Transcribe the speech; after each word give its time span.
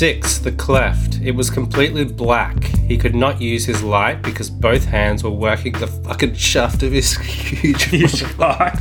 Six, 0.00 0.38
the 0.38 0.52
cleft. 0.52 1.20
It 1.20 1.32
was 1.32 1.50
completely 1.50 2.06
black. 2.06 2.64
He 2.88 2.96
could 2.96 3.14
not 3.14 3.38
use 3.38 3.66
his 3.66 3.82
light 3.82 4.22
because 4.22 4.48
both 4.48 4.86
hands 4.86 5.22
were 5.22 5.28
working 5.28 5.74
the 5.74 5.88
fucking 5.88 6.36
shaft 6.36 6.82
of 6.82 6.90
his 6.90 7.18
huge 7.18 7.82
Huge 7.82 8.22
cock. 8.38 8.80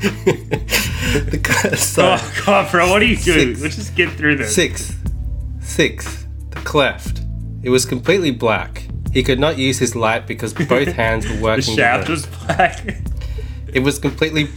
the 0.00 1.38
cleft. 1.44 1.76
So, 1.82 2.16
Oh 2.18 2.42
god, 2.46 2.70
bro, 2.70 2.90
what 2.90 3.02
are 3.02 3.04
you 3.04 3.18
doing? 3.18 3.48
Six. 3.56 3.60
Let's 3.62 3.76
just 3.76 3.94
get 3.94 4.10
through 4.12 4.36
this. 4.36 4.54
Six. 4.54 4.96
Six. 5.60 6.26
The 6.48 6.60
cleft. 6.60 7.20
It 7.62 7.68
was 7.68 7.84
completely 7.84 8.30
black. 8.30 8.86
He 9.12 9.22
could 9.22 9.38
not 9.38 9.58
use 9.58 9.78
his 9.80 9.94
light 9.94 10.26
because 10.26 10.54
both 10.54 10.88
hands 10.92 11.28
were 11.28 11.42
working. 11.42 11.76
The 11.76 11.82
shaft 11.82 12.06
the- 12.06 12.12
was 12.12 12.24
black. 12.24 12.86
It 13.74 13.80
was 13.80 13.98
completely 13.98 14.48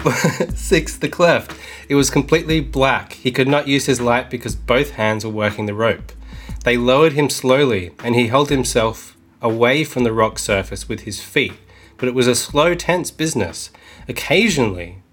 six. 0.55 0.95
The 0.95 1.09
cleft. 1.09 1.51
It 1.87 1.95
was 1.95 2.09
completely 2.09 2.61
black. 2.61 3.13
He 3.13 3.31
could 3.31 3.47
not 3.47 3.67
use 3.67 3.85
his 3.85 4.01
light 4.01 4.29
because 4.29 4.55
both 4.55 4.91
hands 4.91 5.23
were 5.23 5.31
working 5.31 5.67
the 5.67 5.73
rope. 5.73 6.11
They 6.63 6.77
lowered 6.77 7.13
him 7.13 7.29
slowly, 7.29 7.91
and 8.03 8.15
he 8.15 8.27
held 8.27 8.49
himself 8.49 9.15
away 9.41 9.83
from 9.83 10.03
the 10.03 10.13
rock 10.13 10.39
surface 10.39 10.89
with 10.89 11.01
his 11.01 11.21
feet. 11.21 11.53
But 11.97 12.07
it 12.09 12.15
was 12.15 12.27
a 12.27 12.35
slow, 12.35 12.73
tense 12.73 13.11
business. 13.11 13.69
Occasionally, 14.07 15.03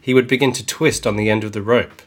he 0.00 0.14
would 0.14 0.26
begin 0.26 0.52
to 0.52 0.66
twist 0.66 1.06
on 1.06 1.16
the 1.16 1.30
end 1.30 1.44
of 1.44 1.52
the 1.52 1.62
rope, 1.62 2.02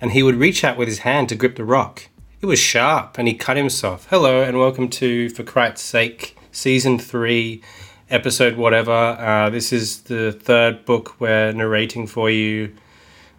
and 0.00 0.10
he 0.10 0.22
would 0.22 0.36
reach 0.36 0.64
out 0.64 0.76
with 0.76 0.88
his 0.88 1.00
hand 1.00 1.28
to 1.28 1.36
grip 1.36 1.54
the 1.54 1.64
rock. 1.64 2.08
It 2.40 2.46
was 2.46 2.58
sharp, 2.58 3.18
and 3.18 3.28
he 3.28 3.34
cut 3.34 3.56
himself. 3.56 4.08
Hello, 4.10 4.42
and 4.42 4.58
welcome 4.58 4.88
to 4.90 5.30
For 5.30 5.44
Christ's 5.44 5.86
Sake, 5.86 6.36
Season 6.50 6.98
3, 6.98 7.62
Episode 8.10 8.56
whatever. 8.56 8.92
Uh, 8.92 9.48
this 9.48 9.72
is 9.72 10.02
the 10.02 10.30
third 10.30 10.84
book 10.84 11.18
we're 11.20 11.52
narrating 11.52 12.06
for 12.06 12.28
you, 12.28 12.74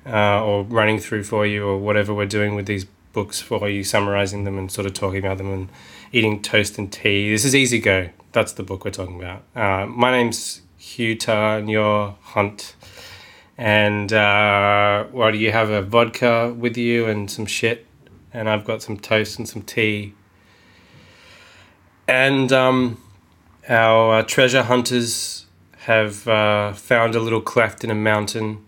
uh, 0.06 0.44
or 0.44 0.64
running 0.64 1.00
through 1.00 1.24
for 1.24 1.46
you, 1.46 1.68
or 1.68 1.78
whatever 1.78 2.14
we're 2.14 2.26
doing 2.26 2.56
with 2.56 2.66
these 2.66 2.86
books 3.14 3.42
for 3.42 3.70
you, 3.70 3.84
summarizing 3.84 4.44
them 4.44 4.58
and 4.58 4.72
sort 4.72 4.86
of 4.86 4.94
talking 4.94 5.20
about 5.20 5.38
them 5.38 5.52
and 5.52 5.70
eating 6.12 6.42
toast 6.42 6.78
and 6.78 6.92
tea. 6.92 7.32
This 7.32 7.46
is 7.46 7.56
Easy 7.56 7.80
Go. 7.80 8.10
That's 8.32 8.52
the 8.54 8.64
book 8.64 8.84
we're 8.84 8.92
talking 8.92 9.18
about. 9.18 9.44
Uh, 9.56 9.86
my 9.86 10.12
name's 10.12 10.62
Hugh 10.78 11.16
Tar, 11.16 11.58
and 11.58 11.70
you're 11.70 12.16
Hunt. 12.22 12.76
And 13.58 14.12
uh, 14.12 15.06
do 15.12 15.38
you 15.38 15.52
have 15.52 15.70
a 15.70 15.82
vodka 15.82 16.54
with 16.54 16.76
you 16.76 17.06
and 17.06 17.32
some 17.32 17.46
shit? 17.46 17.86
And 18.34 18.50
I've 18.50 18.66
got 18.66 18.82
some 18.82 18.98
toast 18.98 19.40
and 19.40 19.48
some 19.48 19.62
tea. 19.62 20.14
And 22.08 22.52
um, 22.52 23.02
our 23.70 24.16
uh, 24.16 24.24
treasure 24.24 24.64
hunters 24.64 25.46
have 25.80 26.28
uh, 26.28 26.74
found 26.74 27.16
a 27.16 27.20
little 27.20 27.42
cleft 27.42 27.84
in 27.84 27.90
a 27.90 27.96
mountain 27.96 28.64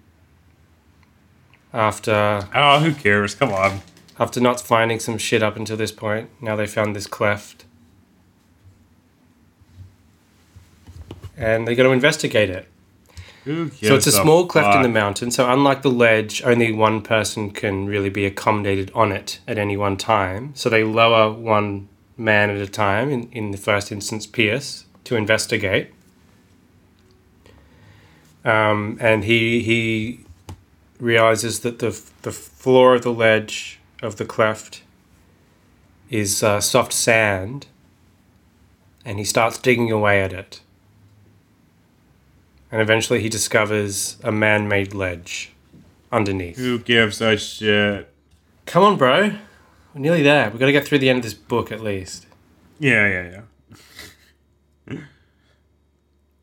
after 1.77 2.47
Oh, 2.53 2.79
who 2.79 2.93
cares? 2.93 3.35
Come 3.35 3.51
on. 3.53 3.81
after 4.19 4.41
not 4.41 4.59
finding 4.59 4.99
some 4.99 5.17
shit 5.17 5.43
up 5.43 5.55
until 5.55 5.77
this 5.77 5.91
point. 5.91 6.29
Now 6.41 6.55
they 6.55 6.65
found 6.67 6.95
this 6.95 7.07
cleft. 7.07 7.65
And 11.37 11.67
they're 11.67 11.75
going 11.75 11.87
to 11.87 11.93
investigate 11.93 12.49
it. 12.49 12.67
Who 13.45 13.69
cares? 13.69 13.87
So 13.87 13.95
it's 13.95 14.07
a 14.07 14.11
small 14.11 14.47
cleft 14.47 14.75
in 14.75 14.81
the 14.81 14.89
mountain. 14.89 15.29
So 15.31 15.49
unlike 15.49 15.83
the 15.83 15.91
ledge, 15.91 16.41
only 16.43 16.71
one 16.71 17.01
person 17.01 17.51
can 17.51 17.85
really 17.85 18.09
be 18.09 18.25
accommodated 18.25 18.91
on 18.95 19.11
it 19.11 19.39
at 19.47 19.57
any 19.57 19.77
one 19.77 19.97
time. 19.97 20.51
So 20.55 20.69
they 20.69 20.83
lower 20.83 21.31
one 21.31 21.87
man 22.17 22.49
at 22.49 22.57
a 22.57 22.67
time. 22.67 23.09
In, 23.11 23.29
in 23.31 23.51
the 23.51 23.57
first 23.57 23.91
instance, 23.91 24.25
Pierce 24.25 24.85
to 25.03 25.15
investigate. 25.15 25.93
Um, 28.43 28.97
and 28.99 29.23
he 29.23 29.61
he 29.61 30.25
realizes 30.99 31.61
that 31.61 31.79
the 31.79 31.99
the 32.21 32.31
floor 32.31 32.95
of 32.95 33.03
the 33.03 33.13
ledge 33.13 33.79
of 34.01 34.17
the 34.17 34.25
cleft 34.25 34.83
is 36.09 36.43
uh, 36.43 36.61
soft 36.61 36.93
sand, 36.93 37.67
and 39.03 39.19
he 39.19 39.25
starts 39.25 39.57
digging 39.57 39.91
away 39.91 40.21
at 40.21 40.33
it 40.33 40.61
and 42.71 42.81
eventually 42.81 43.21
he 43.21 43.29
discovers 43.29 44.17
a 44.23 44.31
man-made 44.31 44.93
ledge 44.93 45.51
underneath. 46.11 46.57
Who 46.57 46.79
gives 46.79 47.21
a 47.21 47.37
shit? 47.37 48.09
Come 48.65 48.83
on, 48.83 48.97
bro. 48.97 49.33
We're 49.93 50.01
nearly 50.01 50.23
there. 50.23 50.49
We've 50.49 50.59
got 50.59 50.65
to 50.65 50.71
get 50.71 50.85
through 50.85 50.99
the 50.99 51.09
end 51.09 51.19
of 51.19 51.23
this 51.23 51.33
book 51.33 51.71
at 51.71 51.81
least. 51.81 52.25
Yeah, 52.79 53.07
yeah, 53.07 53.29
yeah. 53.29 53.77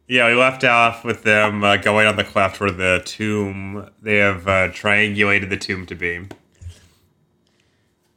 Yeah, 0.07 0.29
we 0.29 0.35
left 0.35 0.65
off 0.65 1.05
with 1.05 1.23
them 1.23 1.65
uh, 1.65 1.77
going 1.77 2.07
on 2.07 2.17
the 2.17 2.25
cleft 2.25 2.61
where 2.61 2.71
the 2.71 3.03
tomb, 3.05 3.89
they 4.03 4.17
have 4.17 4.47
uh, 4.47 4.69
triangulated 4.69 5.49
the 5.49 5.57
tomb 5.57 5.87
to 5.87 5.95
be. 5.95 6.27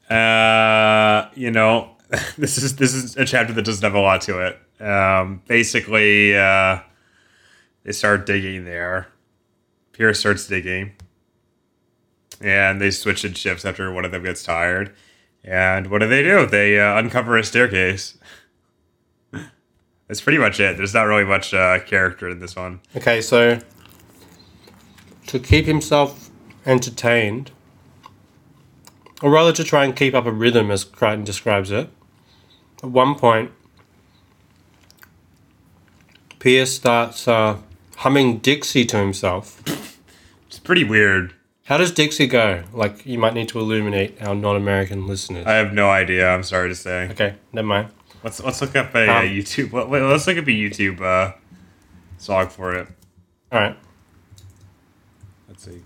Uh, 0.09 1.29
you 1.35 1.51
know, 1.51 1.95
this 2.37 2.57
is 2.57 2.75
this 2.75 2.93
is 2.93 3.15
a 3.17 3.25
chapter 3.25 3.53
that 3.53 3.63
doesn't 3.63 3.83
have 3.83 3.95
a 3.95 3.99
lot 3.99 4.21
to 4.21 4.39
it. 4.45 4.81
Um, 4.81 5.41
basically, 5.47 6.37
uh, 6.37 6.79
they 7.83 7.91
start 7.91 8.25
digging 8.25 8.65
there. 8.65 9.07
Pierce 9.93 10.19
starts 10.19 10.47
digging, 10.47 10.93
and 12.41 12.79
they 12.81 12.91
switch 12.91 13.25
in 13.25 13.33
shifts 13.33 13.65
after 13.65 13.91
one 13.91 14.05
of 14.05 14.11
them 14.11 14.23
gets 14.23 14.43
tired. 14.43 14.93
And 15.43 15.89
what 15.89 15.99
do 15.99 16.07
they 16.07 16.23
do? 16.23 16.45
They 16.45 16.79
uh, 16.79 16.97
uncover 16.99 17.37
a 17.37 17.43
staircase. 17.43 18.17
That's 20.07 20.21
pretty 20.21 20.37
much 20.37 20.59
it. 20.59 20.77
There's 20.77 20.93
not 20.93 21.03
really 21.03 21.25
much 21.25 21.53
uh, 21.53 21.79
character 21.79 22.29
in 22.29 22.39
this 22.39 22.55
one. 22.55 22.79
Okay, 22.95 23.21
so 23.21 23.59
to 25.27 25.39
keep 25.39 25.65
himself 25.65 26.29
entertained, 26.65 27.51
or 29.21 29.29
rather 29.31 29.51
to 29.53 29.63
try 29.63 29.83
and 29.83 29.95
keep 29.95 30.13
up 30.13 30.25
a 30.25 30.31
rhythm, 30.31 30.71
as 30.71 30.83
Crichton 30.83 31.23
describes 31.25 31.71
it, 31.71 31.89
at 32.81 32.89
one 32.89 33.15
point, 33.15 33.51
Pierce 36.39 36.73
starts 36.75 37.27
uh, 37.27 37.57
humming 37.97 38.37
Dixie 38.37 38.85
to 38.85 38.97
himself. 38.97 39.61
It's 40.47 40.59
pretty 40.59 40.83
weird. 40.83 41.33
How 41.65 41.77
does 41.77 41.91
Dixie 41.91 42.27
go? 42.27 42.63
Like, 42.71 43.05
you 43.05 43.17
might 43.19 43.33
need 43.33 43.49
to 43.49 43.59
illuminate 43.59 44.21
our 44.21 44.33
non 44.33 44.55
American 44.55 45.05
listeners. 45.07 45.45
I 45.45 45.55
have 45.55 45.73
no 45.73 45.89
idea. 45.89 46.29
I'm 46.29 46.43
sorry 46.43 46.69
to 46.69 46.75
say. 46.75 47.09
okay, 47.09 47.35
never 47.51 47.67
mind. 47.67 47.89
Let's 48.23 48.41
let's 48.43 48.61
look 48.61 48.75
up 48.75 48.93
a, 48.95 49.07
YouTube. 49.27 49.71
Wait, 49.71 49.89
wait, 49.89 50.01
let's 50.01 50.27
look 50.27 50.37
up 50.37 50.45
a 50.45 50.49
YouTube 50.49 51.01
uh, 51.01 51.33
song 52.17 52.49
for 52.49 52.73
it. 52.73 52.87
All 53.51 53.59
right. 53.59 53.77
Let's 55.47 55.63
see. 55.63 55.81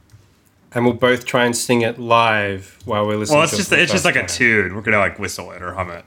And 0.73 0.85
we'll 0.85 0.93
both 0.93 1.25
try 1.25 1.45
and 1.45 1.55
sing 1.55 1.81
it 1.81 1.99
live 1.99 2.79
while 2.85 3.05
we're 3.05 3.17
listening 3.17 3.37
Well, 3.39 3.43
it's 3.43 3.57
just 3.57 3.71
it's 3.73 3.91
just 3.91 4.05
like 4.05 4.15
a 4.15 4.25
tune. 4.25 4.75
We're 4.75 4.81
gonna 4.81 4.99
like 4.99 5.19
whistle 5.19 5.51
it 5.51 5.61
or 5.61 5.73
hum 5.73 5.91
it. 5.91 6.05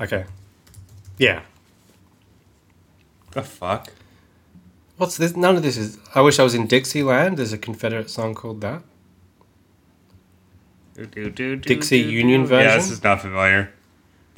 Okay. 0.00 0.24
Yeah. 1.18 1.42
The 3.32 3.42
fuck? 3.42 3.92
What's 4.96 5.16
this? 5.16 5.34
None 5.34 5.56
of 5.56 5.62
this 5.62 5.76
is. 5.76 5.98
I 6.14 6.20
wish 6.20 6.38
I 6.38 6.42
was 6.42 6.54
in 6.54 6.66
Dixieland. 6.66 7.38
There's 7.38 7.52
a 7.52 7.58
Confederate 7.58 8.10
song 8.10 8.34
called 8.34 8.60
that. 8.60 8.82
Do, 10.94 11.06
do, 11.06 11.30
do, 11.30 11.56
Dixie. 11.56 11.98
Union 11.98 12.42
Yeah, 12.42 12.46
version? 12.46 12.76
this 12.76 12.90
is 12.90 13.02
not 13.02 13.22
familiar. 13.22 13.72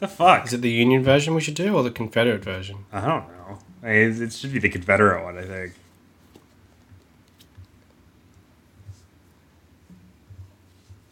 The 0.02 0.08
fuck? 0.08 0.46
Is 0.48 0.52
it 0.52 0.62
the 0.62 0.68
Union 0.70 1.04
version 1.04 1.32
we 1.32 1.40
should 1.40 1.54
do 1.54 1.76
or 1.76 1.84
the 1.84 1.90
Confederate 1.92 2.42
version? 2.42 2.86
I 2.92 3.02
don't 3.02 3.28
know. 3.28 3.58
I 3.84 3.86
mean, 3.86 4.20
it 4.24 4.32
should 4.32 4.52
be 4.52 4.58
the 4.58 4.68
Confederate 4.68 5.22
one, 5.22 5.38
I 5.38 5.42
think. 5.44 5.74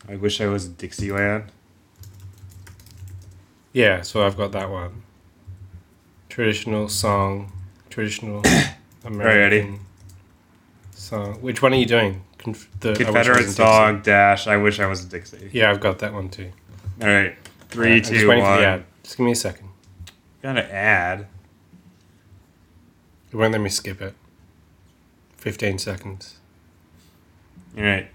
I 0.08 0.16
wish 0.16 0.40
I 0.40 0.46
was 0.46 0.66
in 0.66 0.75
Dixieland. 0.75 1.44
Yeah, 3.72 4.02
so 4.02 4.26
I've 4.26 4.37
got 4.37 4.50
that 4.52 4.69
one. 4.70 5.02
traditional 6.28 6.88
song, 6.88 7.52
traditional 7.90 8.42
American 9.04 9.22
ready. 9.70 9.78
song. 10.96 11.34
Which 11.40 11.62
one 11.62 11.72
are 11.75 11.76
you 11.76 11.87
doing? 11.87 12.22
Conf- 12.38 12.69
the 12.81 12.88
I 12.88 12.92
Wish 12.92 12.98
I 12.98 13.04
Was 13.04 13.06
Confederate 13.06 13.42
in 13.44 13.50
song 13.52 14.02
dash. 14.02 14.46
I 14.48 14.56
wish 14.56 14.81
I 14.81 14.87
was 14.87 15.04
in 15.04 15.10
Dixie. 15.10 15.37
Dixie. 15.38 15.58
Yeah, 15.58 15.70
I've 15.70 15.78
got 15.81 16.00
that 16.00 16.12
one 16.12 16.28
too. 16.28 16.50
All 17.00 17.06
right, 17.06 17.37
three, 17.70 18.00
just 18.00 18.12
two, 18.12 18.26
for 18.26 18.34
the 18.37 18.43
ad. 18.43 18.84
Just 19.02 19.17
give 19.17 19.25
me 19.26 19.32
a 19.32 19.37
second. 19.37 19.69
Gotta 20.43 20.72
add. 20.72 21.26
It 23.32 23.37
won't 23.37 23.52
let 23.52 23.61
me 23.61 23.69
skip 23.70 24.00
it. 24.02 24.14
Fifteen 25.37 25.78
seconds. 25.78 26.37
All 27.76 27.84
right, 27.84 28.11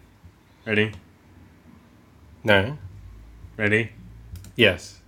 ready, 0.66 0.92
No. 2.44 2.78
ready. 3.58 3.92
Yes. 4.56 5.00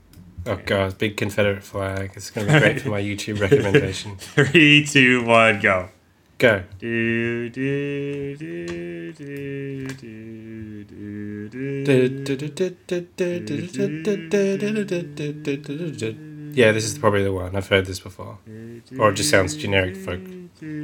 Oh 0.45 0.55
god, 0.65 0.97
big 0.97 1.17
Confederate 1.17 1.63
flag. 1.63 2.11
It's 2.15 2.31
gonna 2.31 2.51
be 2.53 2.59
great 2.59 2.81
for 2.81 2.89
my 2.89 3.01
YouTube 3.09 3.41
recommendation. 3.41 4.15
Three, 4.15 4.85
two, 4.85 5.23
one, 5.25 5.59
go. 5.59 5.89
Go. 6.38 6.63
Do, 6.78 7.50
do, 7.50 8.36
do, 8.36 8.36
do, 8.36 9.13
do, 9.13 9.94
do. 15.92 16.51
Yeah, 16.54 16.72
this 16.72 16.86
is 16.86 16.98
probably 17.00 17.24
the 17.24 17.34
one. 17.34 17.56
I've 17.56 17.68
heard 17.69 17.88
this 17.88 18.00
before. 18.00 18.38
Or 19.00 19.10
it 19.10 19.16
just 19.16 19.31
sounds 19.31 19.56
generic 19.56 19.95
folk 19.95 20.22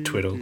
twiddle. 0.03 0.39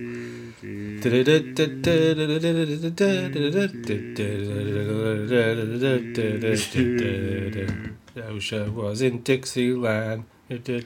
OSHA 8.16 8.74
was 8.74 9.02
in 9.02 9.22
Dixieland. 9.24 10.24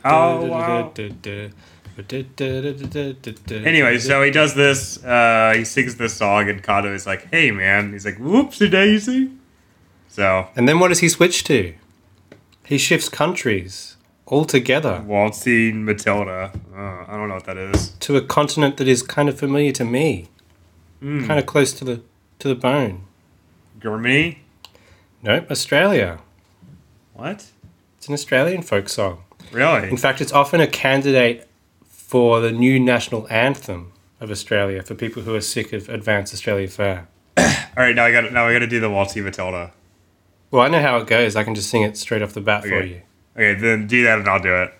Oh, 0.04 0.46
wow. 0.46 0.94
Anyway, 3.66 3.98
so 4.00 4.22
he 4.24 4.32
does 4.32 4.54
this. 4.56 5.04
Uh, 5.04 5.54
he 5.58 5.64
sings 5.66 5.96
this 5.96 6.14
song, 6.14 6.50
and 6.50 6.62
Kato 6.64 6.94
is 6.94 7.06
like, 7.06 7.30
"Hey, 7.32 7.52
man." 7.52 7.94
He's 7.94 8.06
like, 8.06 8.18
"Whoopsie 8.18 8.70
daisy." 8.70 9.32
So 10.08 10.48
And 10.56 10.68
then 10.68 10.80
what 10.80 10.90
does 10.90 11.00
he 11.00 11.10
switch 11.10 11.44
to? 11.46 11.74
He 12.66 12.78
shifts 12.78 13.10
countries 13.10 13.96
altogether 14.28 15.04
waltzing 15.06 15.86
Matilda. 15.86 16.52
Uh, 16.76 17.06
I 17.08 17.18
don't 17.18 17.28
know 17.28 17.36
what 17.36 17.46
that 17.46 17.58
is. 17.58 17.90
to 18.00 18.18
a 18.18 18.22
continent 18.22 18.78
that 18.78 18.88
is 18.88 19.04
kind 19.04 19.30
of 19.30 19.38
familiar 19.38 19.72
to 19.74 19.86
me, 19.86 20.28
Mm. 21.04 21.28
kind 21.28 21.40
of 21.40 21.46
close 21.46 21.74
to 21.74 21.86
the 21.86 22.02
to 22.40 22.48
the 22.48 22.56
bone. 22.56 23.02
Germany. 23.82 24.40
Nope, 25.22 25.50
Australia. 25.52 26.20
What? 27.14 27.46
It's 27.98 28.08
an 28.08 28.14
Australian 28.14 28.62
folk 28.62 28.90
song. 28.90 29.20
Really? 29.52 29.90
In 29.90 29.98
fact, 29.98 30.22
it's 30.22 30.32
often 30.32 30.60
a 30.62 30.68
candidate 30.68 31.48
for 32.06 32.40
the 32.40 32.52
new 32.52 32.80
national 32.80 33.28
anthem 33.32 33.92
of 34.20 34.30
Australia 34.30 34.84
for 34.84 34.94
people 34.94 35.24
who 35.24 35.34
are 35.34 35.42
sick 35.42 35.74
of 35.74 35.90
Advanced 35.90 36.34
Australia 36.34 36.68
Fair. 36.68 37.08
All 37.38 37.46
right, 37.78 37.96
now 37.96 38.06
I 38.06 38.12
got 38.12 38.32
now 38.32 38.48
I 38.48 38.54
got 38.54 38.60
to 38.60 38.68
do 38.68 38.80
the 38.80 38.90
waltzing 38.90 39.24
Matilda. 39.24 39.74
Well, 40.52 40.62
I 40.62 40.68
know 40.68 40.82
how 40.82 40.98
it 40.98 41.08
goes. 41.08 41.36
I 41.36 41.44
can 41.44 41.56
just 41.56 41.70
sing 41.70 41.82
it 41.82 41.98
straight 41.98 42.22
off 42.22 42.34
the 42.34 42.42
bat 42.42 42.64
for 42.64 42.84
you. 42.84 43.02
Okay, 43.36 43.60
then 43.60 43.88
do 43.88 44.04
that, 44.04 44.20
and 44.20 44.28
I'll 44.28 44.42
do 44.42 44.56
it. 44.56 44.74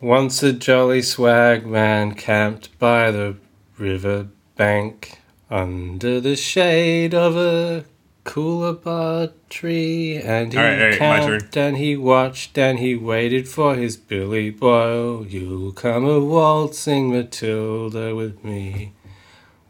Once 0.00 0.44
a 0.44 0.52
jolly 0.52 1.02
swag 1.02 1.66
man 1.66 2.14
camped 2.14 2.78
by 2.78 3.10
the 3.10 3.36
river 3.78 4.28
bank 4.56 5.18
under 5.50 6.20
the 6.20 6.36
shade 6.36 7.14
of 7.14 7.36
a 7.36 7.84
coolabah 8.28 9.32
tree 9.48 10.16
and 10.18 10.52
he 10.52 10.58
All 10.58 10.64
right, 10.64 10.80
all 10.80 10.88
right, 10.88 10.98
camped 10.98 11.56
and 11.56 11.76
he 11.78 11.96
watched 11.96 12.58
and 12.58 12.78
he 12.78 12.94
waited 12.94 13.48
for 13.48 13.74
his 13.74 13.96
Billy 13.96 14.50
Boyle. 14.50 15.26
You'll 15.26 15.72
come 15.72 16.04
a 16.04 16.20
waltzing 16.20 17.10
Matilda 17.10 18.14
with 18.14 18.44
me. 18.44 18.92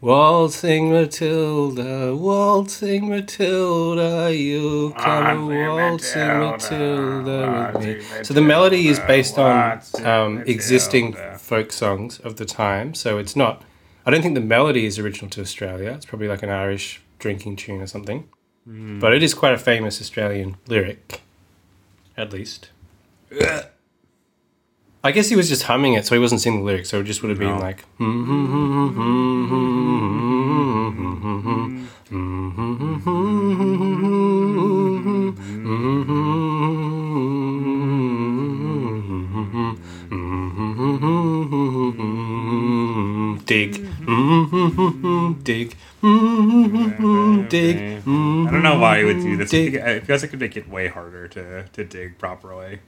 Waltzing 0.01 0.91
Matilda, 0.91 2.15
waltzing 2.15 3.09
Matilda, 3.09 4.33
you'll 4.35 4.91
come 4.91 5.51
a 5.51 5.73
waltzing 5.75 6.39
Matilda 6.39 7.71
with 7.73 7.83
me. 7.85 8.23
So 8.23 8.33
the 8.33 8.41
melody 8.41 8.89
is 8.89 8.99
based 8.99 9.37
on 9.37 9.81
um, 10.03 10.43
existing 10.45 11.15
folk 11.37 11.71
songs 11.71 12.19
of 12.19 12.35
the 12.35 12.45
time. 12.45 12.93
So 12.93 13.17
it's 13.17 13.35
not. 13.37 13.63
I 14.05 14.11
don't 14.11 14.21
think 14.21 14.35
the 14.35 14.41
melody 14.41 14.85
is 14.85 14.99
original 14.99 15.29
to 15.31 15.41
Australia. 15.41 15.91
It's 15.91 16.05
probably 16.05 16.27
like 16.27 16.43
an 16.43 16.49
Irish 16.49 17.01
drinking 17.19 17.57
tune 17.57 17.81
or 17.81 17.87
something. 17.87 18.27
But 18.71 19.13
it 19.13 19.23
is 19.23 19.33
quite 19.33 19.53
a 19.53 19.57
famous 19.57 19.99
Australian 19.99 20.57
lyric, 20.67 21.21
at 22.15 22.31
least. 22.31 22.69
I 25.03 25.11
guess 25.11 25.29
he 25.29 25.35
was 25.35 25.49
just 25.49 25.63
humming 25.63 25.93
it, 25.93 26.05
so 26.05 26.13
he 26.13 26.19
wasn't 26.19 26.41
singing 26.41 26.59
the 26.59 26.65
lyrics. 26.65 26.89
So 26.89 26.99
it 26.99 27.05
just 27.05 27.23
would 27.23 27.29
have 27.29 27.39
been 27.39 27.57
No. 27.57 27.59
like. 27.59 27.83
Dig. 43.45 43.85
Dig. 45.43 45.75
Dig. 46.01 47.77
I 47.77 48.01
don't 48.05 48.63
know 48.63 48.79
why 48.79 48.99
you 48.99 49.05
would 49.07 49.21
do 49.21 49.35
this. 49.35 49.53
I 49.53 49.69
Dig. 49.69 50.05
feels 50.05 50.21
like 50.21 50.29
it 50.29 50.31
would 50.31 50.39
make 50.39 50.57
it 50.57 50.69
way 50.69 50.87
harder 50.87 51.27
to, 51.27 51.65
to 51.67 51.83
dig 51.83 52.17
properly. 52.17 52.79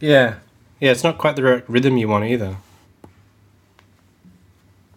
Yeah. 0.00 0.36
Yeah, 0.80 0.90
it's 0.90 1.04
not 1.04 1.18
quite 1.18 1.36
the 1.36 1.42
right 1.42 1.70
rhythm 1.70 1.96
you 1.96 2.08
want 2.08 2.24
either. 2.24 2.56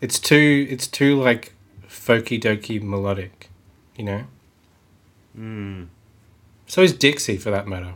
It's 0.01 0.19
too 0.19 0.67
it's 0.69 0.87
too 0.87 1.21
like 1.21 1.53
folky 1.87 2.41
dokey 2.41 2.81
melodic, 2.81 3.49
you 3.95 4.05
know? 4.05 4.23
Hmm. 5.35 5.83
So 6.67 6.81
is 6.81 6.93
Dixie 6.93 7.37
for 7.37 7.51
that 7.51 7.67
matter. 7.67 7.93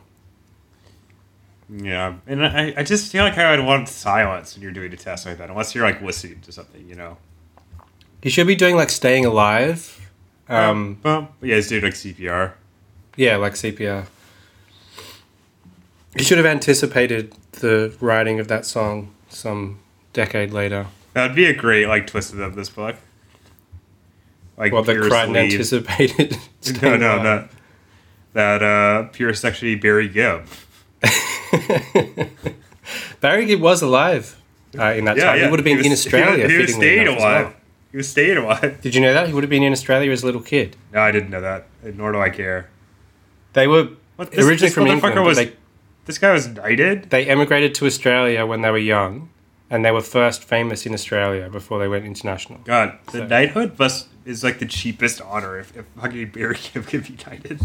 Yeah, 1.69 2.15
and 2.27 2.45
I, 2.45 2.73
I 2.77 2.83
just 2.83 3.11
feel 3.11 3.23
like 3.23 3.37
I 3.37 3.55
would 3.55 3.65
want 3.65 3.89
silence 3.89 4.53
when 4.53 4.61
you're 4.61 4.71
doing 4.71 4.93
a 4.93 4.97
test 4.97 5.25
like 5.25 5.37
that, 5.37 5.49
unless 5.49 5.73
you're 5.73 5.85
like 5.85 6.01
listening 6.01 6.41
to 6.41 6.51
something, 6.51 6.87
you 6.87 6.95
know. 6.95 7.17
You 8.23 8.31
should 8.31 8.47
be 8.47 8.55
doing 8.55 8.75
like 8.75 8.89
staying 8.89 9.25
alive. 9.25 9.99
Um 10.49 10.97
Well, 11.03 11.29
yeah, 11.41 11.55
he's 11.55 11.67
doing 11.69 11.83
like 11.83 11.93
CPR. 11.93 12.53
yeah, 13.17 13.35
like 13.37 13.53
CPR. 13.53 14.05
He 16.15 16.23
should 16.23 16.37
have 16.37 16.45
anticipated 16.47 17.33
the 17.53 17.95
writing 17.99 18.39
of 18.39 18.47
that 18.47 18.65
song 18.65 19.13
some 19.29 19.79
decade 20.13 20.51
later. 20.51 20.87
That'd 21.13 21.35
be 21.35 21.45
a 21.45 21.53
great 21.55 21.87
like 21.87 22.07
twist 22.07 22.33
of 22.33 22.55
this 22.55 22.69
book. 22.69 22.95
Like 24.57 24.71
Well, 24.71 24.83
Pierce 24.83 25.07
Crichton 25.07 25.35
anticipated. 25.35 26.37
No, 26.81 26.95
no, 26.95 27.15
alive. 27.17 27.23
that 28.33 28.59
that 28.61 28.63
uh, 28.63 29.03
Pierce 29.09 29.43
actually 29.43 29.75
Barry 29.75 30.07
Gibb. 30.07 30.45
Barry 33.21 33.45
Gibb 33.45 33.59
was 33.61 33.81
alive 33.81 34.39
uh, 34.77 34.85
in 34.93 35.05
that 35.05 35.17
time. 35.17 35.37
Yeah. 35.37 35.45
He 35.45 35.51
would 35.51 35.59
have 35.59 35.65
been 35.65 35.77
was- 35.77 35.85
in 35.85 35.91
Australia. 35.91 36.37
He 36.37 36.43
was, 36.43 36.51
he 36.51 36.57
was 36.57 36.65
fittingly 36.67 36.87
staying 36.87 37.01
enough 37.07 37.17
as 37.17 37.21
alive. 37.23 37.45
well. 37.47 37.53
He 37.93 37.97
was 37.97 38.09
staying 38.09 38.37
alive. 38.37 38.81
Did 38.81 38.95
you 38.95 39.01
know 39.01 39.13
that 39.13 39.27
he 39.27 39.33
would 39.33 39.43
have 39.43 39.49
been 39.51 39.61
in 39.63 39.71
Australia 39.71 40.11
as 40.11 40.23
a 40.23 40.25
little 40.25 40.41
kid? 40.41 40.75
No, 40.91 40.99
I 40.99 41.11
didn't 41.11 41.29
know 41.29 41.39
that. 41.41 41.67
Nor 41.83 42.11
do 42.11 42.19
I 42.19 42.29
care. 42.31 42.69
They 43.53 43.67
were 43.67 43.89
What, 44.15 44.31
this, 44.31 44.39
originally 44.45 44.67
this 44.69 44.73
from 44.73 44.87
England. 44.87 45.23
was. 45.23 45.37
they, 45.37 45.53
This 46.05 46.17
guy 46.17 46.33
was 46.33 46.47
knighted. 46.47 47.11
they 47.11 47.27
emigrated 47.27 47.75
to 47.75 47.85
Australia 47.85 48.45
when 48.47 48.61
they 48.63 48.71
were 48.71 48.79
young, 48.79 49.29
and 49.69 49.85
they 49.85 49.91
were 49.91 50.01
first 50.01 50.43
famous 50.43 50.87
in 50.87 50.93
Australia 50.95 51.49
before 51.51 51.77
they 51.77 51.87
went 51.87 52.03
international. 52.05 52.59
God, 52.65 52.97
the 53.05 53.11
So- 53.19 53.27
knighthood 53.27 53.77
must 53.77 54.07
is 54.25 54.43
like 54.43 54.57
the 54.57 54.65
cheapest 54.65 55.21
honor 55.21 55.59
if, 55.59 55.77
if 55.77 55.85
fucking 56.01 56.29
Barry 56.31 56.57
Gibb 56.73 56.87
could 56.87 57.03
be 57.03 57.15
knighted. 57.27 57.61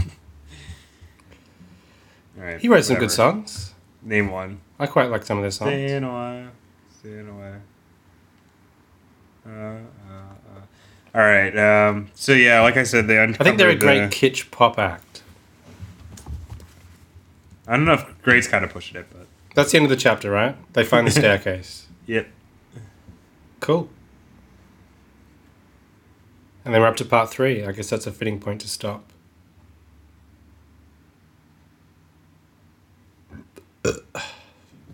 All 2.37 2.45
right, 2.45 2.61
He 2.61 2.69
wrote 2.69 2.85
some 2.85 2.99
good 2.99 3.11
songs. 3.11 3.73
Name 4.03 4.31
one. 4.31 4.61
I 4.79 4.87
quite 4.87 5.11
like 5.11 5.25
some 5.25 5.39
of 5.39 5.43
their 5.43 5.51
songs. 5.51 5.71
Staying 5.71 6.05
away, 6.05 6.47
staying 7.01 7.29
away. 7.29 7.55
Uh, 9.49 9.51
uh, 9.51 9.77
uh. 10.13 11.15
All 11.15 11.23
right. 11.23 11.57
Um, 11.57 12.09
so 12.15 12.33
yeah, 12.33 12.61
like 12.61 12.77
I 12.77 12.83
said, 12.83 13.07
they 13.07 13.23
I 13.23 13.33
think 13.33 13.57
they're 13.59 13.71
a 13.71 13.75
great 13.77 14.11
the- 14.11 14.15
kitsch 14.17 14.51
pop 14.51 14.79
act. 14.79 15.23
I 17.67 17.73
don't 17.77 17.85
know 17.85 17.95
if 17.95 18.23
great's 18.23 18.49
kind 18.49 18.65
of 18.65 18.71
pushing 18.73 18.99
it, 18.99 19.07
but 19.11 19.27
That's 19.55 19.73
the 19.73 19.77
end 19.79 19.85
of 19.85 19.91
the 19.91 19.97
chapter, 19.97 20.31
right? 20.31 20.57
They 20.73 20.85
find 20.85 21.07
the 21.07 21.11
staircase. 21.21 21.87
yep. 22.07 22.29
Cool. 23.61 23.89
And 26.65 26.73
then 26.75 26.81
we're 26.81 26.87
up 26.89 26.97
to 26.97 27.05
part 27.05 27.31
three. 27.31 27.65
I 27.65 27.73
guess 27.73 27.91
that's 27.91 28.07
a 28.07 28.13
fitting 28.13 28.41
point 28.41 28.61
to 28.63 28.69
stop. 28.69 29.05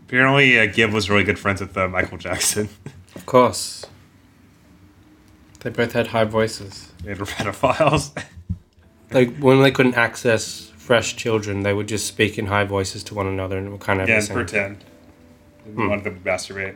Apparently, 0.06 0.58
uh, 0.58 0.66
Gibb 0.66 0.92
was 0.92 1.08
really 1.10 1.24
good 1.24 1.38
friends 1.38 1.60
with 1.60 1.76
uh, 1.76 1.88
Michael 1.88 2.18
Jackson. 2.18 2.68
Of 3.14 3.26
course. 3.26 3.86
They 5.64 5.70
both 5.70 5.92
had 5.92 6.08
high 6.08 6.24
voices. 6.24 6.92
they 7.02 7.14
were 7.14 7.26
pedophiles. 7.26 8.16
Like 9.10 9.36
when 9.36 9.62
they 9.62 9.70
couldn't 9.70 9.94
access 9.94 10.72
fresh 10.76 11.14
children, 11.14 11.62
they 11.62 11.72
would 11.72 11.86
just 11.86 12.06
speak 12.06 12.36
in 12.36 12.46
high 12.46 12.64
voices 12.64 13.04
to 13.04 13.14
one 13.14 13.28
another 13.28 13.56
and 13.56 13.68
it 13.68 13.70
would 13.70 13.80
kind 13.80 14.00
of 14.00 14.08
yeah, 14.08 14.16
and 14.16 14.28
pretend. 14.28 14.84
We 15.64 15.86
wanted 15.86 16.04
them 16.04 16.20
to 16.20 16.28
masturbate. 16.28 16.74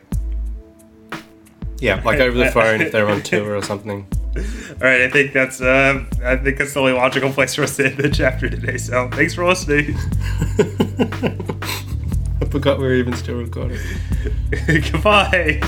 Yeah, 1.81 2.01
like 2.05 2.21
over 2.21 2.39
the 2.39 2.51
phone 2.53 2.81
if 2.81 2.93
they're 2.93 3.09
on 3.09 3.23
tour 3.23 3.57
or 3.57 3.63
something. 3.63 4.07
All 4.37 4.43
right, 4.81 5.01
I 5.03 5.11
think 5.11 5.33
that's 5.33 5.61
uh, 5.61 6.05
I 6.23 6.37
think 6.37 6.59
that's 6.59 6.75
the 6.75 6.81
only 6.81 6.93
logical 6.93 7.33
place 7.33 7.57
for 7.57 7.65
us 7.65 7.77
to 7.79 7.87
end 7.87 7.97
the 7.97 8.09
chapter 8.09 8.49
today. 8.49 8.77
So 8.77 9.09
thanks 9.09 9.35
for 9.35 9.45
listening. 9.45 9.97
I 12.41 12.45
forgot 12.45 12.79
we 12.79 12.85
were 12.85 12.95
even 12.95 13.15
still 13.15 13.37
recording. 13.37 13.81
Goodbye. 14.67 15.61